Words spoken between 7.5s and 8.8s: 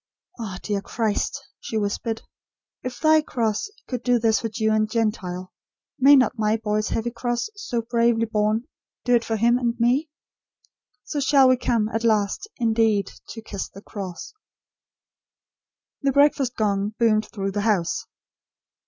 so bravely borne,